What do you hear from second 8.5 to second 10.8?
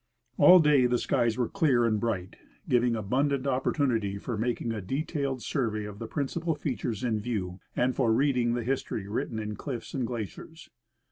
the history written in cliffs and glaciers.